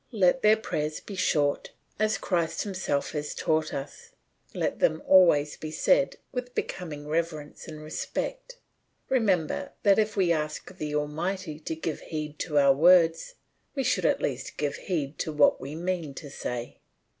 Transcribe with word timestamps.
Let 0.11 0.41
their 0.41 0.57
prayers 0.57 0.99
be 0.99 1.13
short, 1.15 1.69
as 1.99 2.17
Christ 2.17 2.63
himself 2.63 3.11
has 3.11 3.35
taught 3.35 3.71
us. 3.71 4.13
Let 4.51 4.79
them 4.79 5.03
always 5.05 5.57
be 5.57 5.69
said 5.69 6.15
with 6.31 6.55
becoming 6.55 7.07
reverence 7.07 7.67
and 7.67 7.83
respect; 7.83 8.57
remember 9.09 9.73
that 9.83 9.99
if 9.99 10.17
we 10.17 10.31
ask 10.31 10.75
the 10.75 10.95
Almighty 10.95 11.59
to 11.59 11.75
give 11.75 11.99
heed 11.99 12.39
to 12.39 12.57
our 12.57 12.73
words, 12.73 13.35
we 13.75 13.83
should 13.83 14.07
at 14.07 14.23
least 14.23 14.57
give 14.57 14.75
heed 14.77 15.19
to 15.19 15.31
what 15.31 15.61
we 15.61 15.75
mean 15.75 16.15
to 16.15 16.31
say. 16.31 16.79